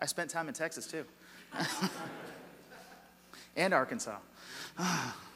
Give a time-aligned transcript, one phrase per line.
[0.00, 1.04] I spent time in Texas too,
[3.56, 4.18] and Arkansas.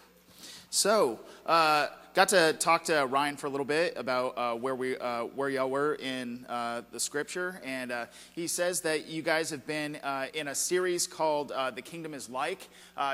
[0.75, 4.97] so, uh, got to talk to Ryan for a little bit about uh, where we
[4.97, 9.51] uh, where y'all were in uh, the scripture, and uh, he says that you guys
[9.51, 12.71] have been uh, in a series called "The Kingdom Is Like,"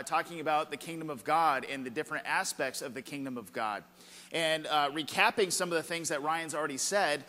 [0.07, 3.82] talking about the kingdom of God and the different aspects of the kingdom of God.
[4.30, 7.25] And recapping some of the things that Ryan's already said,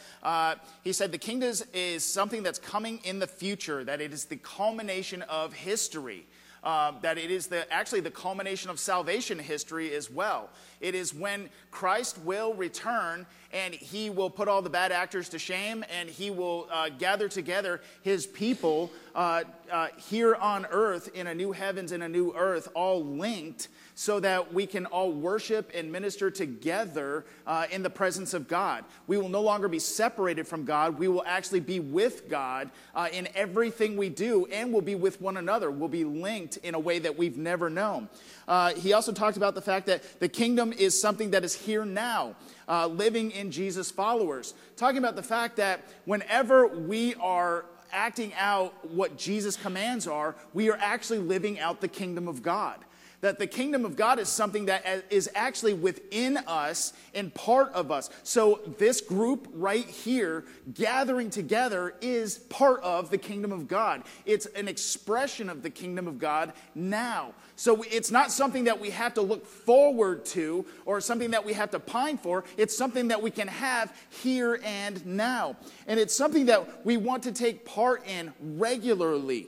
[0.84, 4.38] he said the kingdom is something that's coming in the future, that it is the
[4.38, 6.28] culmination of history.
[6.62, 10.50] Uh, that it is the, actually the culmination of salvation history as well.
[10.82, 15.40] It is when Christ will return and he will put all the bad actors to
[15.40, 21.28] shame and he will uh, gather together his people uh, uh here on earth in
[21.28, 23.70] a new heavens and a new earth, all linked
[24.00, 28.86] so that we can all worship and minister together uh, in the presence of God.
[29.08, 30.98] We will no longer be separated from God.
[30.98, 35.20] We will actually be with God uh, in everything we do, and we'll be with
[35.20, 35.70] one another.
[35.70, 38.08] We'll be linked in a way that we've never known.
[38.48, 41.84] Uh, he also talked about the fact that the kingdom is something that is here
[41.84, 42.38] now.
[42.70, 44.54] Uh, living in Jesus' followers.
[44.78, 50.70] Talking about the fact that whenever we are acting out what Jesus' commands are, we
[50.70, 52.86] are actually living out the kingdom of God
[53.22, 57.92] that the kingdom of God is something that is actually within us and part of
[57.92, 58.10] us.
[58.24, 64.04] So, this group right here gathering together is part of the kingdom of God.
[64.26, 67.34] It's an expression of the kingdom of God now.
[67.56, 71.54] So, it's not something that we have to look forward to or something that we
[71.54, 72.46] have to pine for.
[72.58, 75.58] It's something that we can have here and now.
[75.88, 79.48] And it's something that we want to take part in regularly.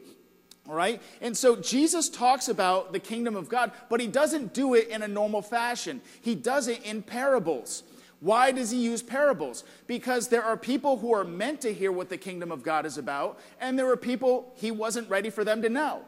[0.67, 1.01] All right?
[1.21, 5.01] And so Jesus talks about the kingdom of God, but he doesn't do it in
[5.01, 6.01] a normal fashion.
[6.21, 7.83] He does it in parables.
[8.19, 9.63] Why does he use parables?
[9.87, 12.99] Because there are people who are meant to hear what the kingdom of God is
[12.99, 16.03] about, and there are people he wasn't ready for them to know.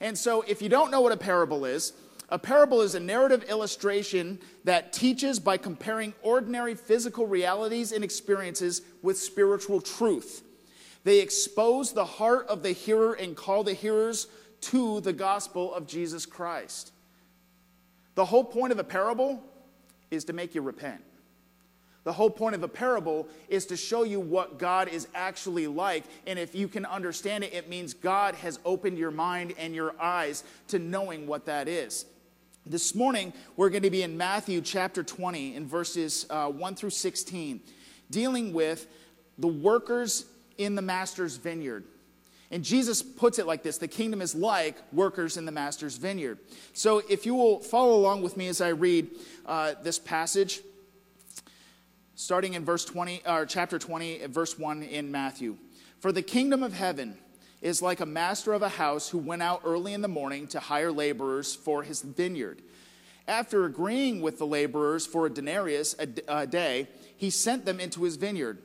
[0.00, 1.92] And so if you don't know what a parable is,
[2.30, 8.82] a parable is a narrative illustration that teaches by comparing ordinary physical realities and experiences
[9.02, 10.42] with spiritual truth.
[11.08, 14.26] They expose the heart of the hearer and call the hearers
[14.60, 16.92] to the gospel of Jesus Christ.
[18.14, 19.42] The whole point of a parable
[20.10, 21.02] is to make you repent.
[22.04, 26.04] The whole point of a parable is to show you what God is actually like.
[26.26, 29.98] And if you can understand it, it means God has opened your mind and your
[29.98, 32.04] eyes to knowing what that is.
[32.66, 36.90] This morning, we're going to be in Matthew chapter 20, in verses uh, 1 through
[36.90, 37.62] 16,
[38.10, 38.86] dealing with
[39.38, 40.26] the workers
[40.58, 41.84] in the master's vineyard.
[42.50, 46.38] And Jesus puts it like this the kingdom is like workers in the master's vineyard.
[46.72, 49.08] So if you will follow along with me as I read
[49.46, 50.60] uh, this passage,
[52.14, 55.56] starting in verse 20, or chapter 20, verse 1 in Matthew.
[56.00, 57.16] For the kingdom of heaven
[57.60, 60.60] is like a master of a house who went out early in the morning to
[60.60, 62.62] hire laborers for his vineyard.
[63.26, 68.04] After agreeing with the laborers for a denarius a, a day, he sent them into
[68.04, 68.58] his vineyard.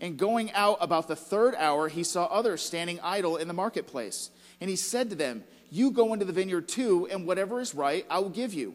[0.00, 4.30] And going out about the third hour, he saw others standing idle in the marketplace.
[4.60, 8.04] And he said to them, You go into the vineyard too, and whatever is right,
[8.10, 8.74] I will give you.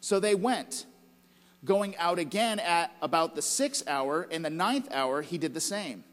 [0.00, 0.86] So they went.
[1.64, 5.60] Going out again at about the sixth hour and the ninth hour, he did the
[5.60, 6.04] same.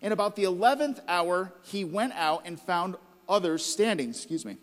[0.00, 2.96] And about the eleventh hour, he went out and found
[3.28, 4.10] others standing.
[4.10, 4.56] Excuse me.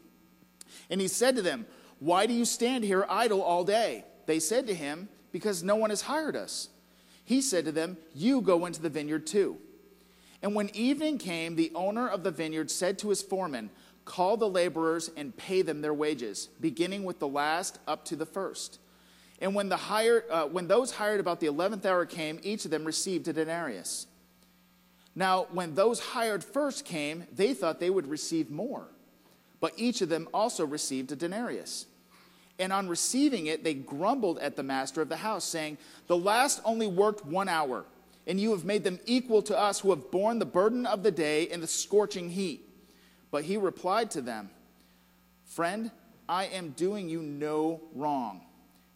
[0.90, 1.68] And he said to them,
[2.00, 4.06] Why do you stand here idle all day?
[4.26, 6.70] They said to him, Because no one has hired us.
[7.28, 9.58] He said to them, You go into the vineyard too.
[10.42, 13.70] And when evening came, the owner of the vineyard said to his foreman,
[14.06, 18.26] Call the laborers and pay them their wages, beginning with the last up to the
[18.26, 18.80] first.
[19.42, 22.72] And when, the hired, uh, when those hired about the eleventh hour came, each of
[22.72, 24.08] them received a denarius.
[25.14, 28.88] Now, when those hired first came, they thought they would receive more,
[29.60, 31.88] but each of them also received a denarius.
[32.60, 36.62] And on receiving it, they grumbled at the master of the house, saying, The last
[36.66, 37.86] only worked one hour,
[38.26, 41.12] and you have made them equal to us who have borne the burden of the
[41.12, 42.68] day in the scorching heat.
[43.30, 44.50] But he replied to them,
[45.46, 45.92] Friend,
[46.28, 48.42] I am doing you no wrong.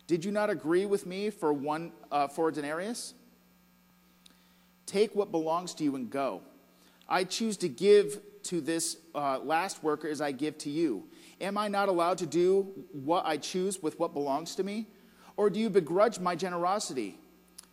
[0.07, 3.13] Did you not agree with me for, one, uh, for a denarius?
[4.85, 6.41] Take what belongs to you and go.
[7.07, 11.03] I choose to give to this uh, last worker as I give to you.
[11.41, 14.87] Am I not allowed to do what I choose with what belongs to me?
[15.35, 17.17] Or do you begrudge my generosity?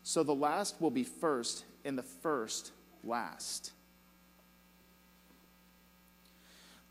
[0.03, 2.73] So the last will be first, and the first
[3.05, 3.73] last.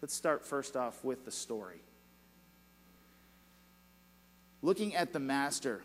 [0.01, 1.81] Let's start first off with the story.
[4.61, 5.81] Looking at the master.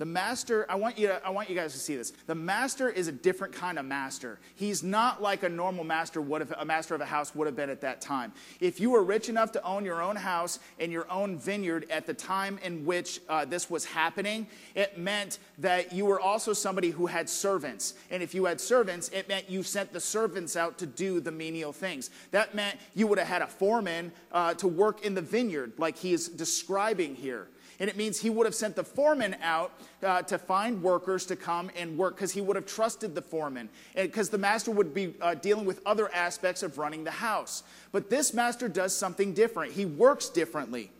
[0.00, 2.14] The master, I want you to, I want you guys to see this.
[2.26, 4.38] The master is a different kind of master.
[4.54, 7.54] He's not like a normal master would have, a master of a house would have
[7.54, 8.32] been at that time.
[8.60, 12.06] If you were rich enough to own your own house and your own vineyard at
[12.06, 16.88] the time in which uh, this was happening, it meant that you were also somebody
[16.88, 17.92] who had servants.
[18.10, 21.30] And if you had servants, it meant you sent the servants out to do the
[21.30, 22.08] menial things.
[22.30, 25.98] That meant you would have had a foreman uh, to work in the vineyard, like
[25.98, 27.48] he is describing here.
[27.80, 31.36] And it means he would have sent the foreman out uh, to find workers to
[31.36, 33.68] come and work because he would have trusted the foreman.
[33.94, 37.62] Because the master would be uh, dealing with other aspects of running the house.
[37.92, 39.72] But this master does something different.
[39.72, 40.90] He works differently.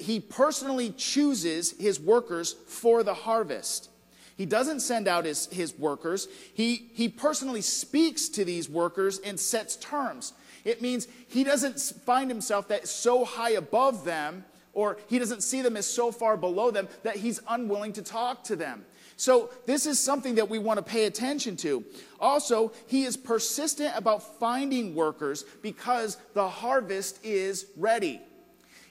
[0.00, 3.90] He personally chooses his workers for the harvest.
[4.36, 6.26] He doesn't send out his, his workers.
[6.54, 10.32] He, he personally speaks to these workers and sets terms.
[10.64, 14.44] It means he doesn't find himself that so high above them
[14.74, 18.44] or he doesn't see them as so far below them that he's unwilling to talk
[18.44, 18.84] to them.
[19.16, 21.84] So, this is something that we want to pay attention to.
[22.18, 28.20] Also, he is persistent about finding workers because the harvest is ready.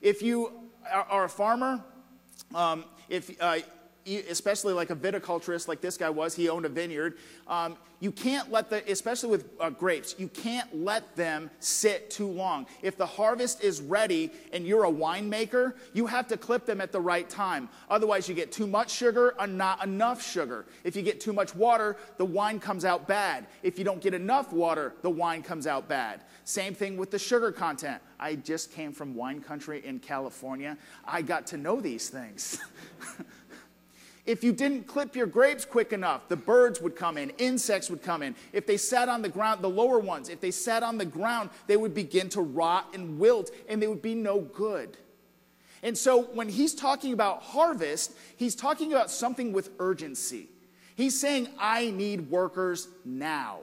[0.01, 0.51] If you
[0.89, 1.83] are a farmer,
[2.56, 3.59] um, if uh,
[4.05, 7.17] especially like a viticulturist like this guy was, he owned a vineyard.
[7.47, 12.27] Um, you can't let the, especially with uh, grapes, you can't let them sit too
[12.27, 12.65] long.
[12.81, 16.91] If the harvest is ready and you're a winemaker, you have to clip them at
[16.91, 17.69] the right time.
[17.89, 20.65] Otherwise, you get too much sugar or not enough sugar.
[20.83, 23.47] If you get too much water, the wine comes out bad.
[23.63, 26.25] If you don't get enough water, the wine comes out bad.
[26.44, 28.01] Same thing with the sugar content.
[28.19, 30.77] I just came from wine country in California.
[31.06, 32.59] I got to know these things.
[34.25, 38.01] If you didn't clip your grapes quick enough, the birds would come in, insects would
[38.01, 38.35] come in.
[38.53, 41.49] If they sat on the ground, the lower ones, if they sat on the ground,
[41.67, 44.97] they would begin to rot and wilt and they would be no good.
[45.81, 50.47] And so when he's talking about harvest, he's talking about something with urgency.
[50.95, 53.59] He's saying, I need workers now.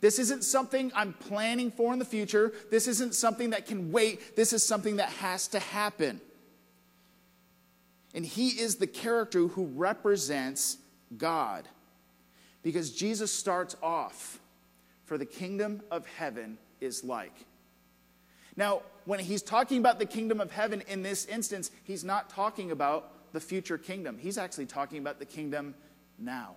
[0.00, 2.52] This isn't something I'm planning for in the future.
[2.70, 4.34] This isn't something that can wait.
[4.34, 6.20] This is something that has to happen.
[8.14, 10.78] And he is the character who represents
[11.16, 11.68] God.
[12.62, 14.38] Because Jesus starts off,
[15.04, 17.34] for the kingdom of heaven is like.
[18.56, 22.70] Now, when he's talking about the kingdom of heaven in this instance, he's not talking
[22.70, 24.18] about the future kingdom.
[24.18, 25.74] He's actually talking about the kingdom
[26.18, 26.56] now.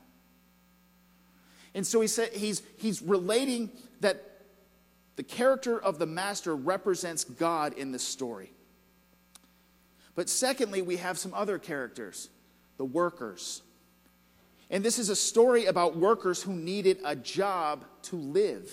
[1.73, 3.71] And so he said he's, he's relating
[4.01, 4.41] that
[5.15, 8.51] the character of the master represents God in this story.
[10.15, 12.29] But secondly, we have some other characters
[12.77, 13.61] the workers.
[14.69, 18.71] And this is a story about workers who needed a job to live.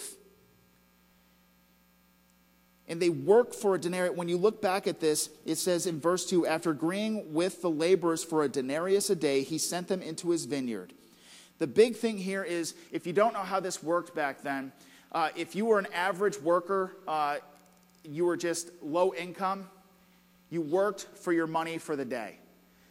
[2.89, 4.17] And they worked for a denarius.
[4.17, 7.71] When you look back at this, it says in verse 2 after agreeing with the
[7.71, 10.95] laborers for a denarius a day, he sent them into his vineyard.
[11.59, 14.73] The big thing here is if you don't know how this worked back then,
[15.13, 17.37] uh, if you were an average worker, uh,
[18.03, 19.69] you were just low income,
[20.51, 22.37] you worked for your money for the day.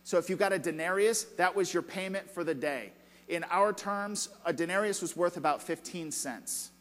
[0.03, 2.93] So if you got a denarius, that was your payment for the day.
[3.27, 6.71] In our terms, a denarius was worth about 15 cents.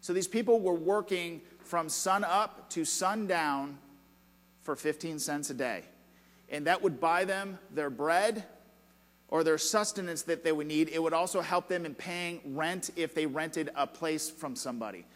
[0.00, 3.78] So these people were working from sun up to sundown
[4.60, 5.84] for 15 cents a day.
[6.50, 8.44] And that would buy them their bread
[9.28, 10.88] or their sustenance that they would need.
[10.88, 15.06] It would also help them in paying rent if they rented a place from somebody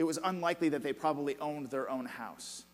[0.00, 2.64] it was unlikely that they probably owned their own house.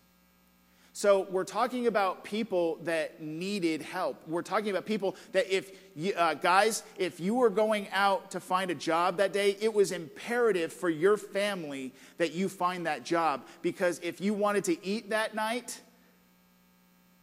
[0.93, 4.25] So we're talking about people that needed help.
[4.29, 8.39] We're talking about people that if you, uh, guys, if you were going out to
[8.39, 13.03] find a job that day, it was imperative for your family that you find that
[13.03, 15.81] job because if you wanted to eat that night,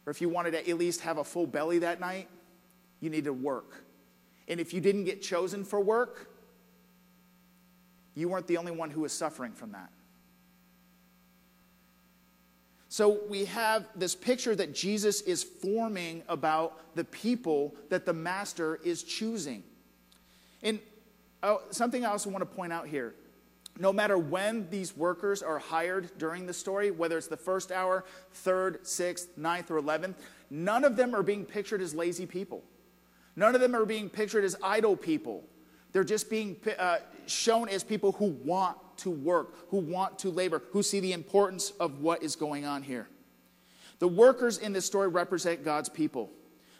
[0.05, 2.29] or if you wanted to at least have a full belly that night,
[2.99, 3.83] you needed to work.
[4.47, 6.29] And if you didn't get chosen for work,
[8.13, 9.89] you weren't the only one who was suffering from that.
[12.95, 18.79] So we have this picture that Jesus is forming about the people that the master
[18.85, 19.63] is choosing.
[20.63, 20.79] And
[21.43, 23.13] oh, something I also want to point out here
[23.77, 28.05] no matter when these workers are hired during the story, whether it's the first hour,
[28.31, 30.15] third, sixth, ninth, or eleventh,
[30.49, 32.63] none of them are being pictured as lazy people.
[33.35, 35.43] None of them are being pictured as idle people.
[35.95, 40.61] They're just being uh, shown as people who want to work, who want to labor,
[40.71, 43.07] who see the importance of what is going on here.
[43.99, 46.31] The workers in this story represent God's people,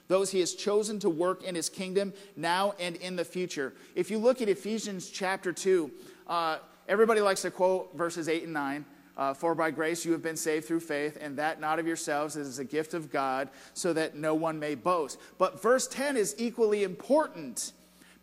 [0.10, 3.74] those he has chosen to work in his kingdom now and in the future.
[3.96, 5.90] If you look at Ephesians chapter 2,
[6.28, 6.58] uh,
[6.90, 10.36] everybody likes to quote verses 8 and 9, Uh, for by grace you have been
[10.36, 13.94] saved through faith, and that not of yourselves, it is a gift of God, so
[13.94, 15.18] that no one may boast.
[15.38, 17.72] But verse 10 is equally important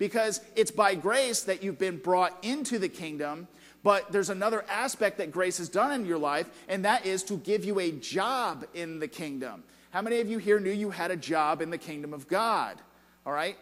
[0.02, 3.47] because it's by grace that you've been brought into the kingdom.
[3.85, 7.37] But there's another aspect that grace has done in your life, and that is to
[7.37, 9.62] give you a job in the kingdom.
[9.92, 12.78] How many of you here knew you had a job in the kingdom of God?
[13.25, 13.56] All right?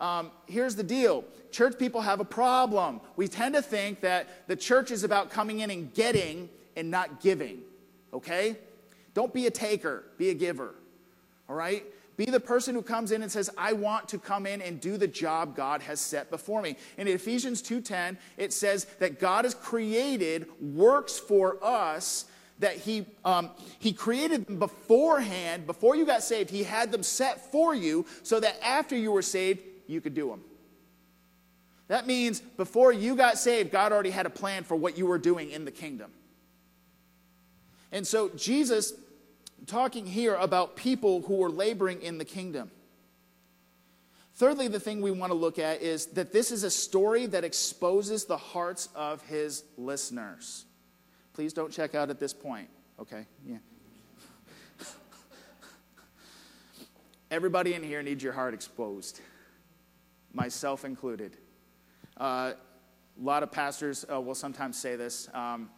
[0.00, 3.00] Um, here's the deal church people have a problem.
[3.14, 7.20] We tend to think that the church is about coming in and getting and not
[7.20, 7.60] giving,
[8.12, 8.56] okay?
[9.14, 10.74] Don't be a taker, be a giver,
[11.48, 11.84] all right?
[12.16, 14.96] Be the person who comes in and says, I want to come in and do
[14.96, 16.76] the job God has set before me.
[16.96, 22.24] In Ephesians 2.10, it says that God has created works for us
[22.58, 27.52] that he, um, he created them beforehand, before you got saved, he had them set
[27.52, 30.40] for you so that after you were saved, you could do them.
[31.88, 35.18] That means before you got saved, God already had a plan for what you were
[35.18, 36.10] doing in the kingdom.
[37.92, 38.92] And so Jesus
[39.64, 42.70] talking here about people who are laboring in the kingdom.
[44.34, 47.42] Thirdly, the thing we want to look at is that this is a story that
[47.42, 50.66] exposes the hearts of his listeners.
[51.32, 52.68] Please don't check out at this point,
[53.00, 53.24] okay?
[53.46, 53.56] Yeah.
[57.30, 59.20] Everybody in here needs your heart exposed,
[60.34, 61.38] myself included.
[62.18, 62.52] Uh,
[63.18, 65.30] a lot of pastors uh, will sometimes say this.
[65.32, 65.70] Um,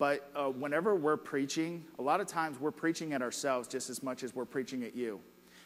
[0.00, 4.02] but uh, whenever we're preaching, a lot of times we're preaching at ourselves just as
[4.02, 5.20] much as we're preaching at you.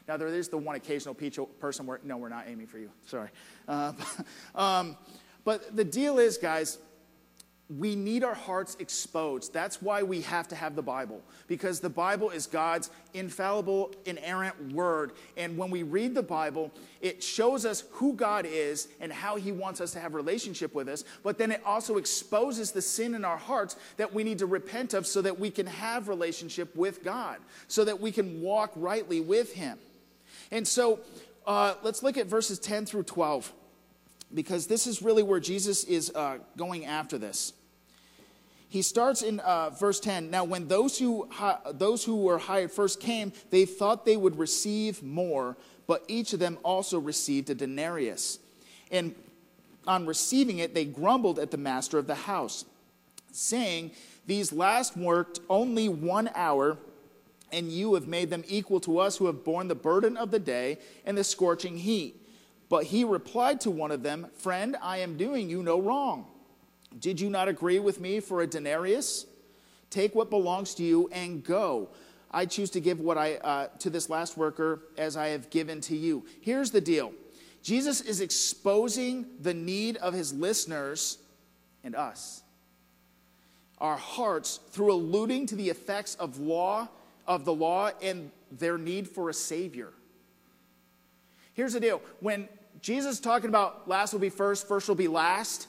[0.08, 2.90] Now, there is the one occasional person where, no, we're not aiming for you.
[3.06, 3.28] Sorry.
[3.68, 3.92] Uh,
[4.56, 4.96] um,
[5.44, 6.78] but the deal is, guys,
[7.70, 9.54] we need our hearts exposed.
[9.54, 14.72] That's why we have to have the Bible, because the Bible is God's infallible, inerrant
[14.72, 15.12] word.
[15.38, 19.50] And when we read the Bible, it shows us who God is and how He
[19.50, 21.04] wants us to have relationship with us.
[21.22, 24.92] But then it also exposes the sin in our hearts that we need to repent
[24.92, 29.20] of so that we can have relationship with God, so that we can walk rightly
[29.20, 29.78] with Him.
[30.50, 31.00] And so
[31.46, 33.52] uh, let's look at verses 10 through 12
[34.34, 37.52] because this is really where Jesus is uh, going after this.
[38.68, 40.30] He starts in uh, verse 10.
[40.30, 41.28] Now, when those who,
[41.72, 46.40] those who were hired first came, they thought they would receive more, but each of
[46.40, 48.40] them also received a denarius.
[48.90, 49.14] And
[49.86, 52.64] on receiving it, they grumbled at the master of the house,
[53.30, 53.92] saying,
[54.26, 56.76] These last worked only one hour,
[57.52, 60.40] and you have made them equal to us who have borne the burden of the
[60.40, 62.23] day and the scorching heat.
[62.74, 66.26] But he replied to one of them, Friend, I am doing you no wrong.
[66.98, 69.26] Did you not agree with me for a denarius?
[69.90, 71.90] Take what belongs to you and go.
[72.32, 75.80] I choose to give what I uh, to this last worker as I have given
[75.82, 76.26] to you.
[76.40, 77.12] Here's the deal.
[77.62, 81.18] Jesus is exposing the need of his listeners
[81.84, 82.42] and us.
[83.78, 86.88] Our hearts through alluding to the effects of law
[87.24, 89.92] of the law and their need for a savior.
[91.52, 92.02] Here's the deal.
[92.18, 92.48] When
[92.80, 95.68] Jesus talking about last will be first, first will be last,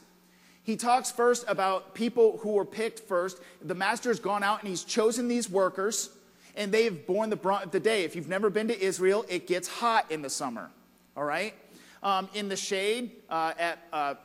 [0.66, 3.40] he talks first about people who were picked first.
[3.62, 6.10] The master's gone out and he's chosen these workers,
[6.56, 8.04] and they've borne the brunt of the day.
[8.04, 10.72] If you've never been to Israel, it gets hot in the summer,
[11.16, 11.54] all right?
[12.02, 14.16] Um, in the shade, uh, at, uh,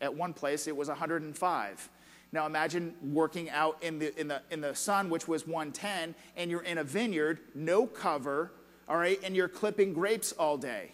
[0.00, 1.88] at one place, it was 105.
[2.32, 6.50] Now imagine working out in the, in, the, in the sun, which was 110, and
[6.50, 8.50] you're in a vineyard, no cover,
[8.88, 10.90] all right, and you're clipping grapes all day.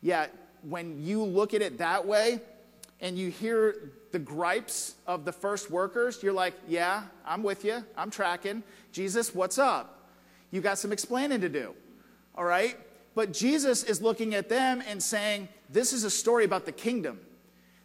[0.00, 0.26] Yeah,
[0.62, 2.40] when you look at it that way,
[3.00, 7.84] and you hear the gripes of the first workers, you're like, yeah, I'm with you.
[7.96, 8.62] I'm tracking.
[8.92, 10.10] Jesus, what's up?
[10.50, 11.74] You got some explaining to do.
[12.34, 12.76] All right?
[13.14, 17.20] But Jesus is looking at them and saying, this is a story about the kingdom.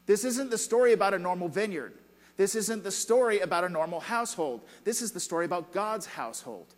[0.05, 1.93] This isn't the story about a normal vineyard.
[2.35, 4.61] This isn't the story about a normal household.
[4.83, 6.73] This is the story about God's household.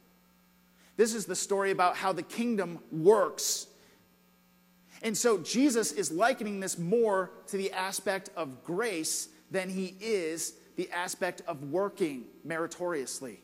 [0.98, 3.68] This is the story about how the kingdom works
[5.06, 10.56] and so Jesus is likening this more to the aspect of grace than he is
[10.78, 13.40] the aspect of working meritoriously.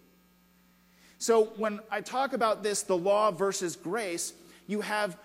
[1.20, 4.34] So when I talk about this, the law versus grace,
[4.66, 5.16] you have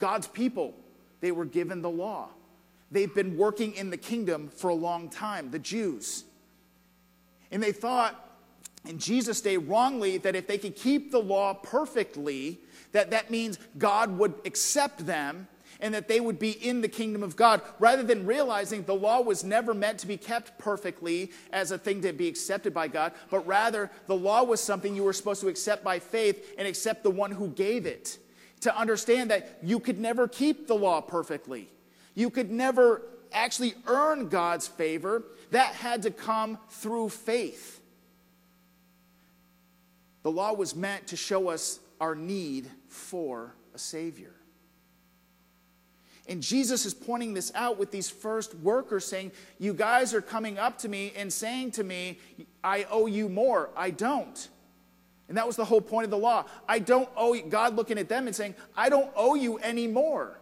[0.00, 0.74] God's people.
[1.20, 2.30] They were given the law.
[2.90, 6.24] They've been working in the kingdom for a long time, the Jews.
[7.52, 8.32] And they thought
[8.84, 12.58] in Jesus' day wrongly that if they could keep the law perfectly,
[12.90, 15.46] that that means God would accept them
[15.80, 19.20] and that they would be in the kingdom of God, rather than realizing the law
[19.20, 23.12] was never meant to be kept perfectly as a thing to be accepted by God,
[23.30, 27.02] but rather the law was something you were supposed to accept by faith and accept
[27.02, 28.18] the one who gave it.
[28.62, 31.70] To understand that you could never keep the law perfectly.
[32.14, 37.80] You could never actually earn God's favor, that had to come through faith.
[40.22, 44.34] The law was meant to show us our need for a Savior.
[46.28, 50.58] And Jesus is pointing this out with these first workers, saying, You guys are coming
[50.58, 52.18] up to me and saying to me,
[52.62, 53.70] I owe you more.
[53.74, 54.48] I don't.
[55.28, 56.44] And that was the whole point of the law.
[56.68, 59.86] I don't owe you, God looking at them and saying, I don't owe you any
[59.86, 60.38] more.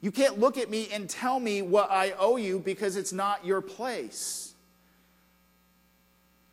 [0.00, 3.44] You can't look at me and tell me what I owe you because it's not
[3.44, 4.54] your place.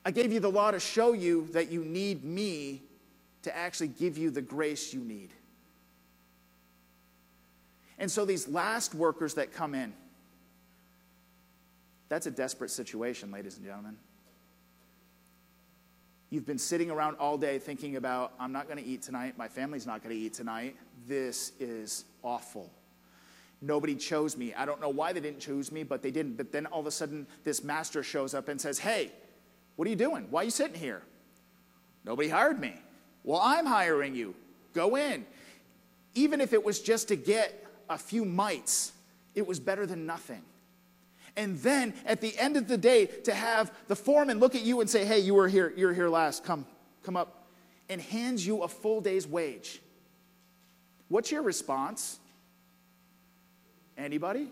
[0.06, 2.82] I gave you the law to show you that you need me
[3.44, 5.32] to actually give you the grace you need.
[7.98, 9.94] And so these last workers that come in,
[12.10, 13.98] that's a desperate situation, ladies and gentlemen.
[16.30, 19.38] You've been sitting around all day thinking about, I'm not going to eat tonight.
[19.38, 20.76] My family's not going to eat tonight.
[21.08, 22.70] This is awful.
[23.62, 24.54] Nobody chose me.
[24.54, 26.38] I don't know why they didn't choose me, but they didn't.
[26.38, 29.12] But then all of a sudden, this master shows up and says, Hey,
[29.78, 30.28] what are you doing?
[30.30, 31.02] Why are you sitting here?
[32.04, 32.76] Nobody hired me.
[33.24, 34.36] Well, I'm hiring you.
[34.74, 35.26] Go in.
[36.14, 38.92] Even if it was just to get a few mites,
[39.36, 40.42] it was better than nothing.
[41.36, 44.82] And then at the end of the day, to have the foreman look at you
[44.82, 46.66] and say, Hey, you were here, you're here last, come,
[47.04, 47.46] come up,
[47.90, 49.82] and hands you a full day's wage.
[51.10, 52.20] What's your response?
[53.98, 54.50] Anybody?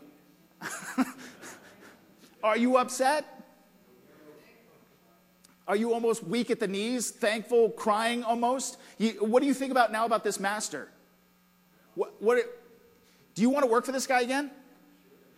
[2.44, 3.26] Are you upset?
[5.68, 8.78] Are you almost weak at the knees, thankful, crying almost?
[9.00, 10.88] You, what do you think about now about this master?
[11.96, 12.38] What, what,
[13.36, 14.50] do you want to work for this guy again?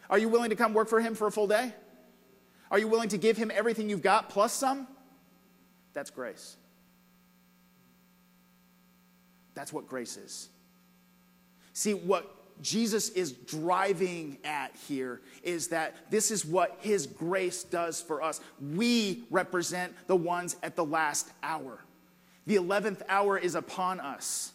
[0.09, 1.73] Are you willing to come work for him for a full day?
[2.71, 4.87] Are you willing to give him everything you've got plus some?
[5.93, 6.55] That's grace.
[9.55, 10.49] That's what grace is.
[11.73, 18.01] See, what Jesus is driving at here is that this is what his grace does
[18.01, 18.41] for us.
[18.61, 21.79] We represent the ones at the last hour.
[22.45, 24.53] The 11th hour is upon us.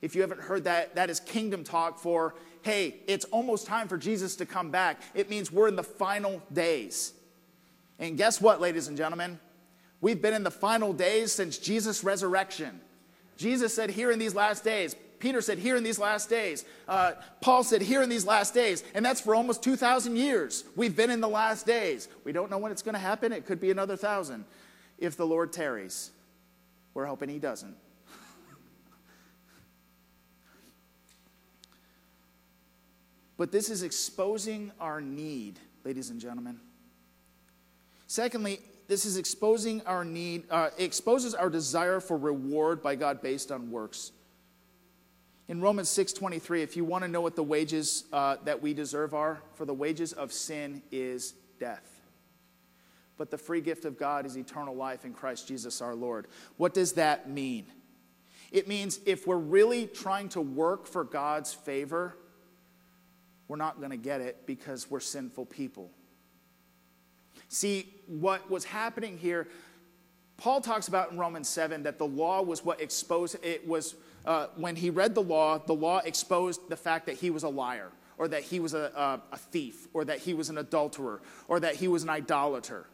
[0.00, 3.96] If you haven't heard that, that is kingdom talk for, hey, it's almost time for
[3.96, 5.00] Jesus to come back.
[5.14, 7.12] It means we're in the final days.
[7.98, 9.38] And guess what, ladies and gentlemen?
[10.00, 12.80] We've been in the final days since Jesus' resurrection.
[13.36, 14.96] Jesus said, Here in these last days.
[15.18, 16.64] Peter said, Here in these last days.
[16.88, 18.82] Uh, Paul said, Here in these last days.
[18.94, 20.64] And that's for almost 2,000 years.
[20.76, 22.08] We've been in the last days.
[22.24, 23.32] We don't know when it's going to happen.
[23.32, 24.44] It could be another thousand
[24.98, 26.10] if the Lord tarries.
[26.94, 27.76] We're hoping he doesn't.
[33.40, 36.60] But this is exposing our need, ladies and gentlemen.
[38.06, 43.50] Secondly, this is exposing our need, uh, exposes our desire for reward by God based
[43.50, 44.12] on works.
[45.48, 49.14] In Romans 6:23, if you want to know what the wages uh, that we deserve
[49.14, 52.02] are, for the wages of sin is death.
[53.16, 56.26] But the free gift of God is eternal life in Christ Jesus our Lord.
[56.58, 57.64] What does that mean?
[58.52, 62.18] It means if we're really trying to work for God's favor,
[63.50, 65.90] we're not going to get it because we're sinful people.
[67.48, 69.48] See, what was happening here,
[70.36, 74.46] Paul talks about in Romans 7 that the law was what exposed, it was, uh,
[74.54, 77.90] when he read the law, the law exposed the fact that he was a liar,
[78.18, 81.58] or that he was a, a, a thief, or that he was an adulterer, or
[81.58, 82.86] that he was an idolater.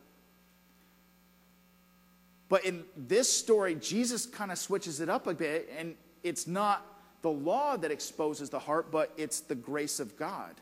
[2.48, 6.95] But in this story, Jesus kind of switches it up a bit, and it's not
[7.26, 10.54] the law that exposes the heart, but it's the grace of God.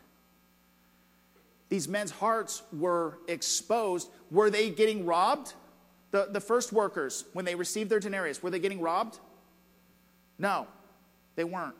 [1.68, 4.09] These men's hearts were exposed.
[4.31, 5.53] Were they getting robbed?
[6.11, 9.18] The, the first workers, when they received their denarius, were they getting robbed?
[10.38, 10.66] No,
[11.37, 11.74] they weren't.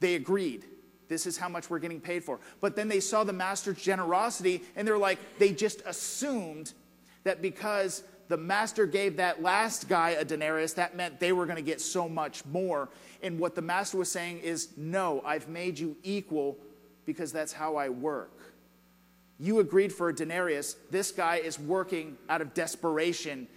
[0.00, 0.66] They agreed.
[1.08, 2.40] This is how much we're getting paid for.
[2.60, 6.74] But then they saw the master's generosity and they're like, they just assumed
[7.24, 8.02] that because
[8.32, 11.82] the master gave that last guy a denarius, that meant they were going to get
[11.82, 12.88] so much more.
[13.22, 16.56] And what the master was saying is, No, I've made you equal
[17.04, 18.32] because that's how I work.
[19.38, 20.76] You agreed for a denarius.
[20.90, 23.48] This guy is working out of desperation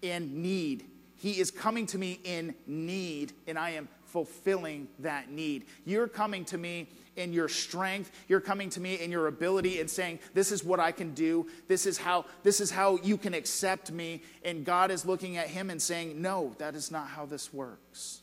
[0.00, 0.84] in need.
[1.16, 5.64] He is coming to me in need, and I am fulfilling that need.
[5.84, 8.10] You're coming to me in your strength.
[8.28, 11.46] You're coming to me in your ability and saying, This is what I can do.
[11.68, 14.22] This is how, this is how you can accept me.
[14.44, 18.20] And God is looking at him and saying, No, that is not how this works.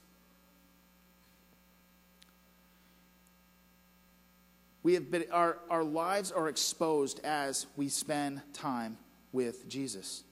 [4.83, 8.97] We have been, our, our lives are exposed as we spend time
[9.33, 10.23] with Jesus.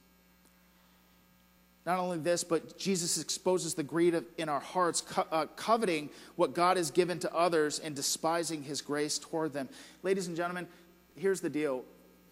[1.85, 6.09] Not only this, but Jesus exposes the greed of, in our hearts, co- uh, coveting
[6.35, 9.69] what God has given to others and despising his grace toward them.
[10.01, 10.67] Ladies and gentlemen,
[11.15, 11.83] here's the deal.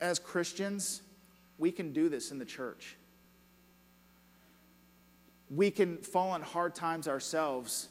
[0.02, 1.04] As Christians,
[1.60, 2.96] we can do this in the church.
[5.52, 7.90] We can fall on hard times ourselves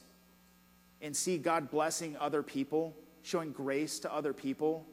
[1.00, 4.84] and see God blessing other people, showing grace to other people,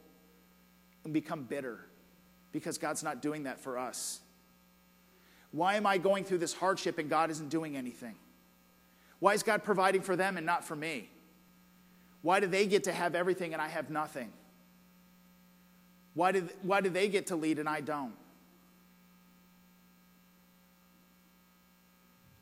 [1.04, 1.80] and become bitter
[2.52, 4.20] because God's not doing that for us.
[5.52, 8.16] Why am I going through this hardship and God isn't doing anything?
[9.20, 11.10] Why is God providing for them and not for me?
[12.22, 14.32] Why do they get to have everything and I have nothing?
[16.14, 18.14] Why do, why do they get to lead and I don't?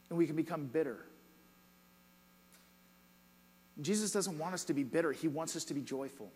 [0.10, 0.98] And we can become bitter.
[3.82, 6.32] Jesus doesn't want us to be bitter, He wants us to be joyful.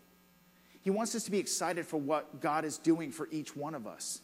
[0.84, 3.86] He wants us to be excited for what God is doing for each one of
[3.86, 4.22] us.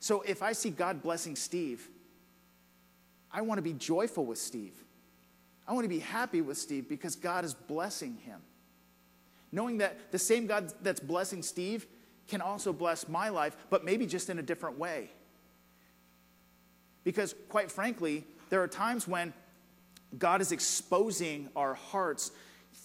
[0.00, 1.88] So if I see God blessing Steve,
[3.30, 4.74] I want to be joyful with Steve.
[5.68, 8.40] I want to be happy with Steve because God is blessing him.
[9.52, 11.86] Knowing that the same God that's blessing Steve
[12.26, 15.10] can also bless my life, but maybe just in a different way.
[17.04, 19.32] Because, quite frankly, there are times when
[20.18, 22.30] God is exposing our hearts.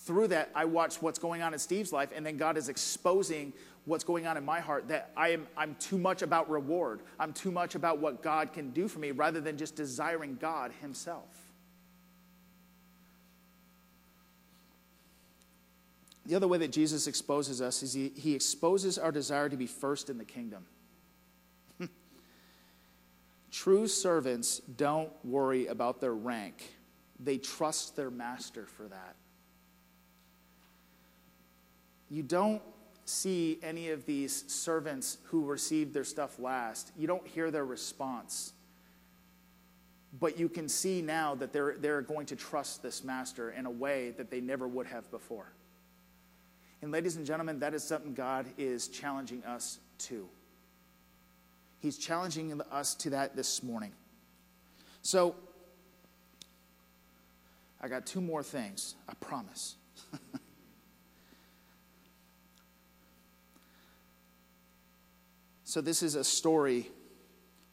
[0.05, 3.53] Through that, I watch what's going on in Steve's life, and then God is exposing
[3.85, 7.01] what's going on in my heart that I am I'm too much about reward.
[7.19, 10.71] I'm too much about what God can do for me rather than just desiring God
[10.81, 11.45] himself.
[16.25, 19.67] The other way that Jesus exposes us is he, he exposes our desire to be
[19.67, 20.65] first in the kingdom.
[23.51, 26.75] True servants don't worry about their rank,
[27.19, 29.15] they trust their master for that.
[32.09, 32.61] You don't
[33.05, 36.91] see any of these servants who received their stuff last.
[36.97, 38.53] You don't hear their response.
[40.19, 43.69] But you can see now that they're, they're going to trust this master in a
[43.69, 45.51] way that they never would have before.
[46.81, 50.27] And, ladies and gentlemen, that is something God is challenging us to.
[51.81, 53.91] He's challenging us to that this morning.
[55.01, 55.35] So,
[57.81, 59.75] I got two more things, I promise.
[65.75, 66.89] So, this is a story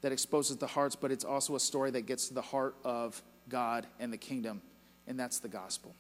[0.01, 3.23] that exposes the hearts, but it's also a story that gets to the heart of
[3.49, 4.61] God and the kingdom,
[5.07, 5.95] and that's the gospel.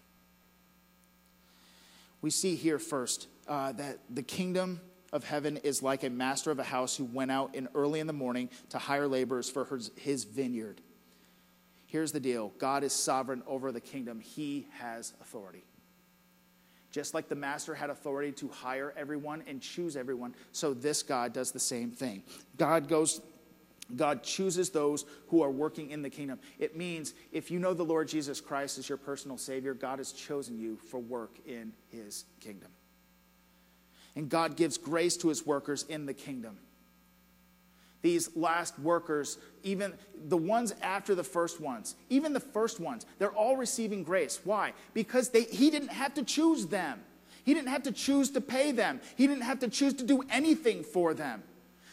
[2.21, 4.81] We see here first uh, that the kingdom
[5.13, 8.09] of heaven is like a master of a house who went out in early in
[8.09, 10.81] the morning to hire laborers for his, his vineyard.
[11.87, 15.63] Here's the deal God is sovereign over the kingdom, He has authority.
[16.93, 21.33] Just like the master had authority to hire everyone and choose everyone, so this God
[21.33, 22.23] does the same thing.
[22.57, 23.21] God goes
[23.97, 26.39] God chooses those who are working in the kingdom.
[26.59, 30.13] It means if you know the Lord Jesus Christ as your personal Savior, God has
[30.13, 32.71] chosen you for work in His kingdom.
[34.15, 36.59] And God gives grace to His workers in the kingdom
[38.03, 39.95] these last workers, even
[40.29, 44.41] the ones after the first ones, even the first ones, they're all receiving grace.
[44.45, 44.73] Why?
[44.93, 47.01] Because they, he didn't have to choose them.
[47.45, 49.01] He didn't have to choose to pay them.
[49.17, 51.43] He didn't have to choose to do anything for them.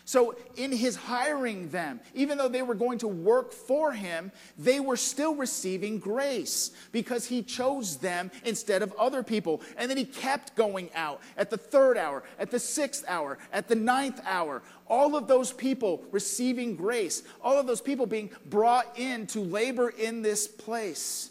[0.10, 4.80] So, in his hiring them, even though they were going to work for him, they
[4.80, 9.62] were still receiving grace because he chose them instead of other people.
[9.78, 13.68] And then he kept going out at the third hour, at the sixth hour, at
[13.68, 14.64] the ninth hour.
[14.88, 19.90] All of those people receiving grace, all of those people being brought in to labor
[19.90, 21.30] in this place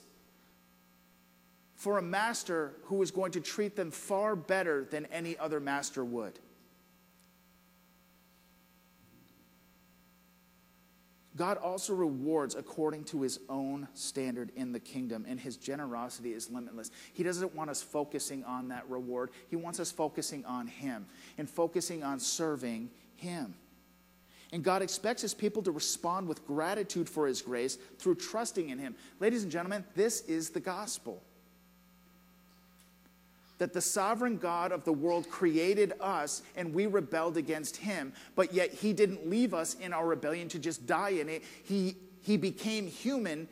[1.74, 6.04] for a master who was going to treat them far better than any other master
[6.04, 6.38] would.
[11.38, 16.51] God also rewards according to his own standard in the kingdom, and his generosity is
[16.51, 16.90] limitless.
[17.12, 21.07] He doesn't want us focusing on that reward, he wants us focusing on him
[21.38, 23.55] and focusing on serving him.
[24.53, 28.79] And God expects his people to respond with gratitude for his grace through trusting in
[28.79, 28.96] him.
[29.20, 31.22] Ladies and gentlemen, this is the gospel
[33.58, 38.54] that the sovereign God of the world created us and we rebelled against him, but
[38.54, 41.42] yet he didn't leave us in our rebellion to just die in it.
[41.64, 43.48] He, he became human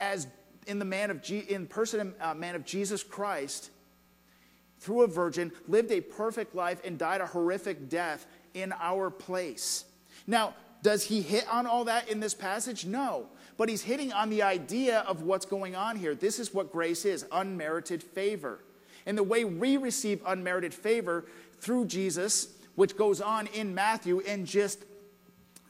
[0.00, 0.26] as
[0.66, 3.70] in the man of G, in person uh, man of Jesus Christ
[4.78, 9.84] through a virgin, lived a perfect life and died a horrific death in our place.
[10.26, 12.84] Now, does he hit on all that in this passage?
[12.84, 13.26] No.
[13.56, 16.16] But he's hitting on the idea of what's going on here.
[16.16, 18.64] This is what grace is unmerited favor
[19.06, 21.24] and the way we receive unmerited favor
[21.60, 24.84] through Jesus, which goes on in Matthew in just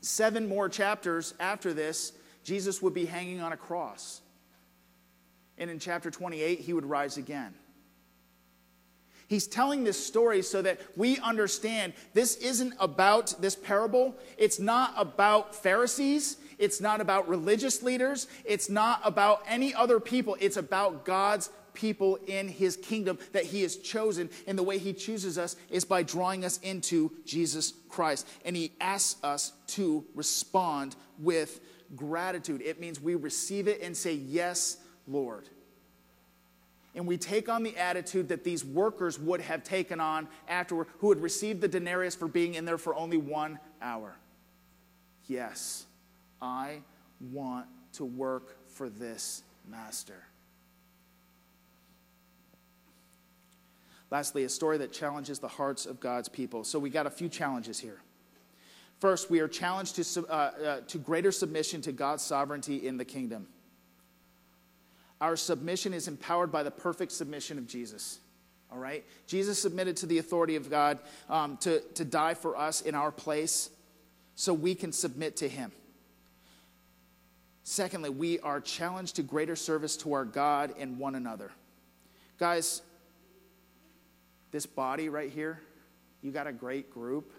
[0.00, 2.12] seven more chapters after this,
[2.44, 4.20] Jesus would be hanging on a cross.
[5.58, 7.54] And in chapter 28, he would rise again.
[9.28, 14.14] He's telling this story so that we understand this isn't about this parable.
[14.36, 16.36] It's not about Pharisees.
[16.58, 18.26] It's not about religious leaders.
[18.44, 20.36] It's not about any other people.
[20.38, 24.30] It's about God's people in his kingdom that he has chosen.
[24.46, 28.28] And the way he chooses us is by drawing us into Jesus Christ.
[28.44, 31.60] And he asks us to respond with
[31.96, 32.62] gratitude.
[32.62, 35.48] It means we receive it and say, Yes, Lord.
[36.94, 41.08] And we take on the attitude that these workers would have taken on afterward, who
[41.08, 44.14] had received the denarius for being in there for only one hour.
[45.26, 45.86] Yes,
[46.40, 46.82] I
[47.32, 50.22] want to work for this master.
[54.12, 56.64] Lastly, a story that challenges the hearts of God's people.
[56.64, 57.96] So we got a few challenges here.
[59.00, 63.06] First, we are challenged to, uh, uh, to greater submission to God's sovereignty in the
[63.06, 63.46] kingdom.
[65.18, 68.18] Our submission is empowered by the perfect submission of Jesus.
[68.70, 69.02] All right?
[69.26, 70.98] Jesus submitted to the authority of God
[71.30, 73.70] um, to, to die for us in our place
[74.34, 75.72] so we can submit to Him.
[77.64, 81.50] Secondly, we are challenged to greater service to our God and one another.
[82.38, 82.82] Guys,
[84.52, 85.60] this body right here,
[86.22, 87.32] you got a great group.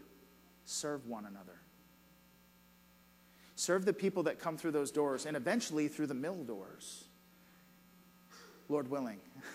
[0.65, 1.60] Serve one another.
[3.56, 7.06] Serve the people that come through those doors and eventually through the mill doors.
[8.67, 9.19] Lord willing.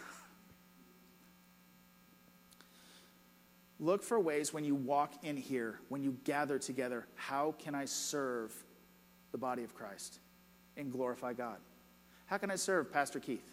[3.80, 7.84] Look for ways when you walk in here, when you gather together, how can I
[7.84, 8.52] serve
[9.32, 10.20] the body of Christ
[10.76, 11.58] and glorify God?
[12.26, 13.50] How can I serve Pastor Keith?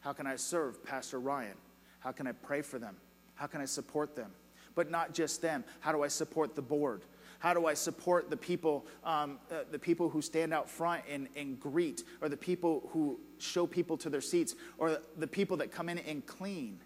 [0.00, 1.56] How can I serve Pastor Ryan?
[2.00, 2.96] How can I pray for them?
[3.36, 4.32] How can I support them?
[4.74, 5.64] But not just them.
[5.80, 7.02] How do I support the board?
[7.38, 11.28] How do I support the people, um, uh, the people who stand out front and,
[11.36, 15.70] and greet, or the people who show people to their seats, or the people that
[15.70, 16.80] come in and clean?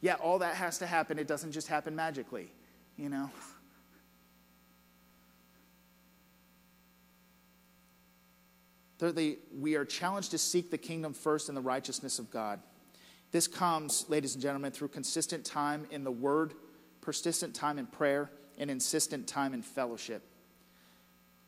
[0.00, 1.18] Yeah, all that has to happen.
[1.18, 2.50] It doesn't just happen magically,
[2.96, 3.30] you know?
[8.98, 12.60] Thirdly, we are challenged to seek the kingdom first and the righteousness of God.
[13.32, 16.52] This comes, ladies and gentlemen, through consistent time in the Word,
[17.00, 20.22] persistent time in prayer, and insistent time in fellowship.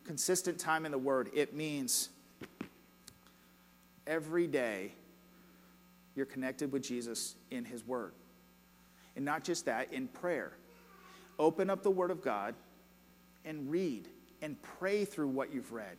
[0.05, 2.09] Consistent time in the Word, it means
[4.07, 4.93] every day
[6.17, 8.13] you're connected with Jesus in His Word.
[9.15, 10.53] And not just that, in prayer.
[11.39, 12.55] Open up the Word of God
[13.45, 14.09] and read
[14.41, 15.99] and pray through what you've read.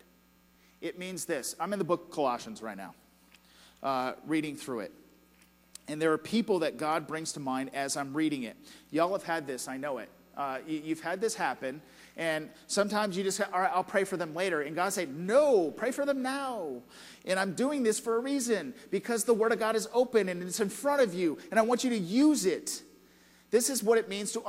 [0.81, 2.95] It means this I'm in the book Colossians right now,
[3.83, 4.91] uh, reading through it.
[5.87, 8.57] And there are people that God brings to mind as I'm reading it.
[8.91, 10.09] Y'all have had this, I know it.
[10.35, 11.81] Uh, you, have had this happen,
[12.17, 14.63] and sometimes you just, all right, I'll pray for them later.
[14.63, 16.81] And God said, no, pray for them now.
[17.23, 20.43] And I'm doing this for a reason because the Word of God is open and
[20.43, 22.81] it's in front of you, and I want you to use it.
[23.49, 24.43] This is what it means to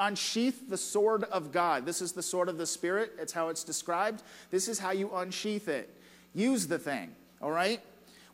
[0.00, 1.86] unsheath the sword of God.
[1.86, 3.12] This is the sword of the Spirit.
[3.20, 4.24] It's how it's described.
[4.50, 5.94] This is how you unsheath it.
[6.34, 7.80] Use the thing, all right?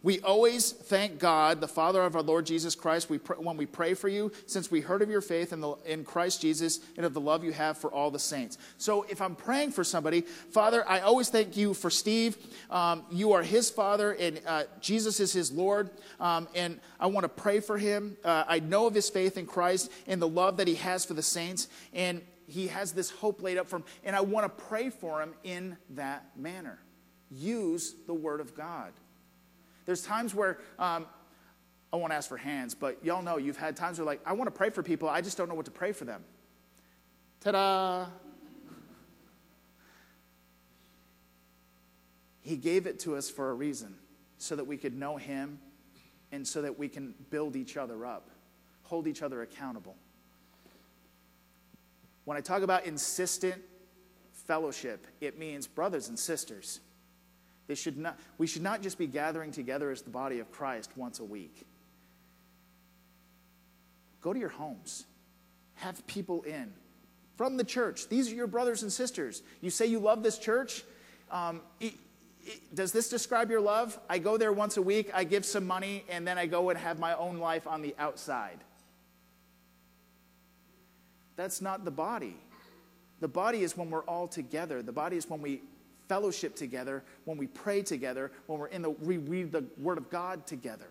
[0.04, 3.64] We always thank God, the Father of our Lord Jesus Christ, we pr- when we
[3.64, 7.06] pray for you, since we heard of your faith in, the, in Christ Jesus and
[7.06, 8.58] of the love you have for all the saints.
[8.76, 12.36] So if I'm praying for somebody, Father, I always thank you for Steve.
[12.70, 15.88] Um, you are his father, and uh, Jesus is his Lord.
[16.20, 18.18] Um, and I want to pray for him.
[18.22, 21.14] Uh, I know of his faith in Christ and the love that he has for
[21.14, 21.68] the saints.
[21.94, 23.84] And he has this hope laid up for him.
[24.04, 26.78] And I want to pray for him in that manner.
[27.30, 28.92] Use the word of God.
[29.86, 31.06] There's times where um,
[31.92, 34.48] I won't ask for hands, but y'all know you've had times where, like, I want
[34.48, 36.24] to pray for people, I just don't know what to pray for them.
[37.40, 38.06] Ta da!
[42.40, 43.94] He gave it to us for a reason,
[44.38, 45.58] so that we could know Him
[46.32, 48.28] and so that we can build each other up,
[48.82, 49.96] hold each other accountable.
[52.24, 53.62] When I talk about insistent
[54.32, 56.80] fellowship, it means brothers and sisters.
[57.66, 60.90] They should not, we should not just be gathering together as the body of Christ
[60.96, 61.66] once a week.
[64.20, 65.06] Go to your homes,
[65.74, 66.72] have people in
[67.36, 68.08] from the church.
[68.08, 69.42] These are your brothers and sisters.
[69.60, 70.84] You say you love this church.
[71.30, 71.94] Um, it,
[72.42, 73.98] it, does this describe your love?
[74.08, 76.78] I go there once a week, I give some money, and then I go and
[76.78, 78.58] have my own life on the outside.
[81.36, 82.36] That's not the body.
[83.20, 84.82] The body is when we're all together.
[84.82, 85.62] The body is when we
[86.08, 90.10] fellowship together, when we pray together, when we're in the we read the Word of
[90.10, 90.88] God together.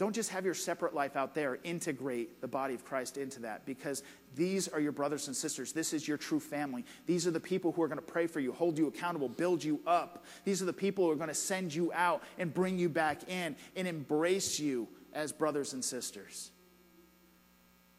[0.00, 1.58] Don't just have your separate life out there.
[1.62, 4.02] Integrate the body of Christ into that because
[4.34, 5.74] these are your brothers and sisters.
[5.74, 6.86] This is your true family.
[7.04, 9.62] These are the people who are going to pray for you, hold you accountable, build
[9.62, 10.24] you up.
[10.46, 13.28] These are the people who are going to send you out and bring you back
[13.28, 16.50] in and embrace you as brothers and sisters.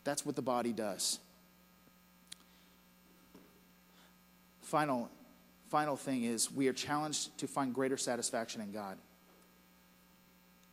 [0.04, 1.20] That's what the body does.
[4.72, 5.10] Final,
[5.68, 8.98] final thing is we are challenged to find greater satisfaction in God.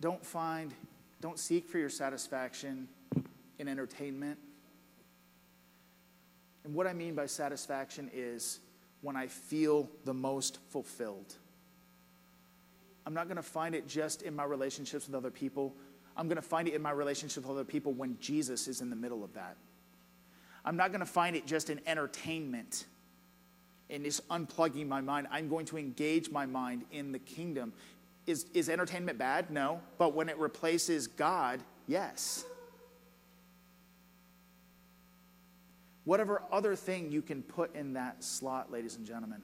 [0.01, 0.73] Don't find,
[1.21, 2.87] don't seek for your satisfaction
[3.59, 4.39] in entertainment.
[6.63, 8.61] And what I mean by satisfaction is
[9.01, 11.35] when I feel the most fulfilled.
[13.05, 15.75] I'm not going to find it just in my relationships with other people.
[16.17, 18.91] I'm going to find it in my relationship with other people when Jesus is in
[18.91, 19.57] the middle of that.
[20.65, 22.85] I'm not going to find it just in entertainment
[23.91, 25.27] and just unplugging my mind.
[25.31, 27.73] I'm going to engage my mind in the kingdom
[28.29, 29.51] is, is entertainment bad?
[29.51, 29.81] No.
[29.97, 32.45] But when it replaces God, yes.
[36.05, 39.43] Whatever other thing you can put in that slot, ladies and gentlemen,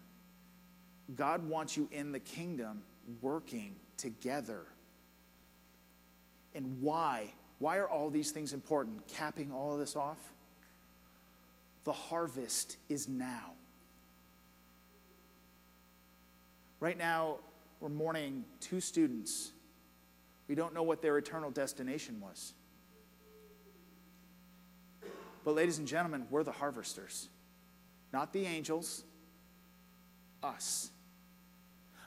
[1.17, 2.83] God wants you in the kingdom
[3.21, 4.63] working together.
[6.55, 7.33] And why?
[7.59, 9.07] Why are all these things important?
[9.09, 10.19] Capping all of this off?
[11.85, 13.53] The harvest is now.
[16.85, 17.39] Right now,
[17.81, 19.53] we're mourning two students.
[20.49, 22.53] We don't know what their eternal destination was.
[25.47, 27.31] But, ladies and gentlemen, we're the harvesters,
[28.13, 29.03] not the angels,
[30.43, 30.91] us.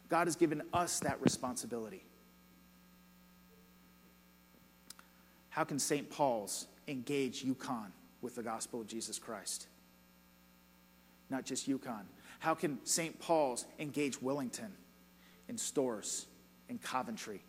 [0.10, 2.06] God has given us that responsibility.
[5.50, 6.08] How can St.
[6.08, 7.90] Paul's engage UConn
[8.22, 9.66] with the gospel of Jesus Christ?
[11.32, 12.04] Not just UConn.
[12.39, 13.19] How can St.
[13.19, 14.71] Paul's engage Willington?
[15.47, 16.28] in Storrs
[16.69, 17.41] in Coventry,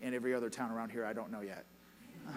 [0.00, 1.64] and every other town around here I don't know yet.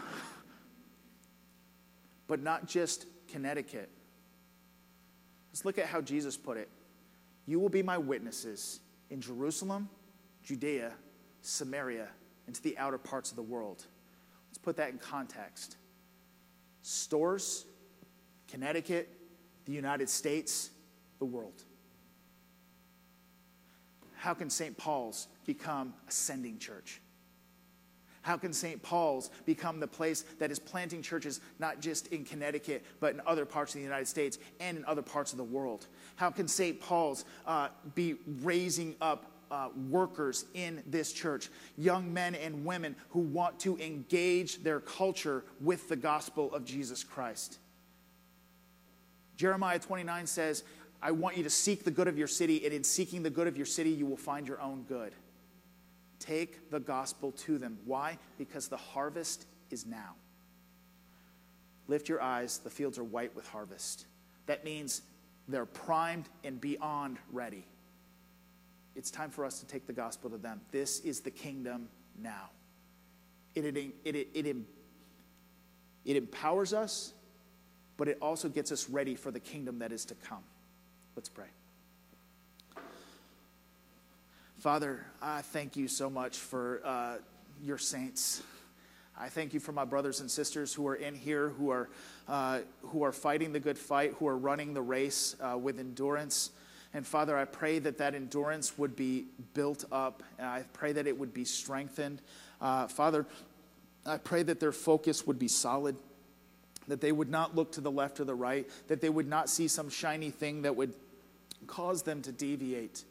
[2.27, 3.89] but not just Connecticut.
[5.51, 6.69] Let's look at how Jesus put it.
[7.45, 9.89] You will be my witnesses in Jerusalem,
[10.43, 10.93] Judea,
[11.41, 12.07] Samaria,
[12.47, 13.85] and to the outer parts of the world.
[14.49, 15.77] Let's put that in context.
[16.81, 17.65] Storrs,
[18.47, 19.09] Connecticut,
[19.65, 20.70] the United States,
[21.21, 21.63] the world
[24.21, 24.77] how can St.
[24.77, 27.01] Paul's become a sending church?
[28.21, 28.79] How can St.
[28.83, 33.45] Paul's become the place that is planting churches not just in Connecticut, but in other
[33.45, 35.87] parts of the United States and in other parts of the world?
[36.17, 36.79] How can St.
[36.79, 43.21] Paul's uh, be raising up uh, workers in this church, young men and women who
[43.21, 47.57] want to engage their culture with the gospel of Jesus Christ?
[49.35, 50.63] Jeremiah 29 says,
[51.01, 53.47] I want you to seek the good of your city, and in seeking the good
[53.47, 55.13] of your city, you will find your own good.
[56.19, 57.79] Take the gospel to them.
[57.85, 58.19] Why?
[58.37, 60.15] Because the harvest is now.
[61.87, 64.05] Lift your eyes, the fields are white with harvest.
[64.45, 65.01] That means
[65.47, 67.65] they're primed and beyond ready.
[68.95, 70.61] It's time for us to take the gospel to them.
[70.71, 71.89] This is the kingdom
[72.21, 72.49] now.
[73.55, 74.55] It, it, it, it,
[76.05, 77.13] it empowers us,
[77.97, 80.43] but it also gets us ready for the kingdom that is to come.
[81.15, 81.45] Let's pray.
[84.59, 87.15] Father, I thank you so much for uh,
[87.61, 88.41] your saints.
[89.19, 91.89] I thank you for my brothers and sisters who are in here, who are,
[92.29, 96.51] uh, who are fighting the good fight, who are running the race uh, with endurance.
[96.93, 100.23] And Father, I pray that that endurance would be built up.
[100.37, 102.21] And I pray that it would be strengthened.
[102.61, 103.25] Uh, Father,
[104.05, 105.97] I pray that their focus would be solid
[106.87, 109.49] that they would not look to the left or the right, that they would not
[109.49, 110.93] see some shiny thing that would
[111.67, 113.03] cause them to deviate.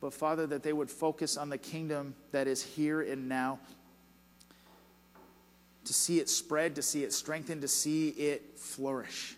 [0.00, 3.58] But Father, that they would focus on the kingdom that is here and now,
[5.84, 9.36] to see it spread, to see it strengthen, to see it flourish.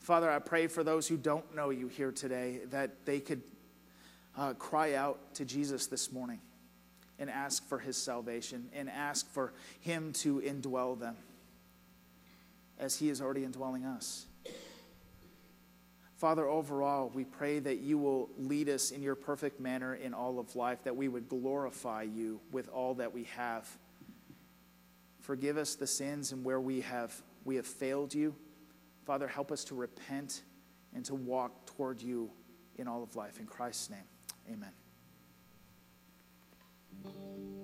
[0.00, 3.40] Father, I pray for those who don't know you here today that they could
[4.36, 6.40] uh, cry out to Jesus this morning
[7.18, 11.16] and ask for his salvation and ask for him to indwell them
[12.78, 14.26] as he is already indwelling us.
[16.16, 20.38] Father, overall, we pray that you will lead us in your perfect manner in all
[20.38, 23.68] of life, that we would glorify you with all that we have.
[25.20, 28.34] Forgive us the sins and where we have, we have failed you.
[29.04, 30.42] Father, help us to repent
[30.94, 32.30] and to walk toward you
[32.76, 33.38] in all of life.
[33.38, 34.08] In Christ's name,
[34.50, 34.83] amen.
[37.02, 37.63] うん。